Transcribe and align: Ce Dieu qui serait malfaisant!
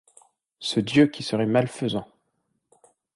Ce 0.57 0.79
Dieu 0.79 1.05
qui 1.05 1.21
serait 1.21 1.45
malfaisant! 1.45 2.07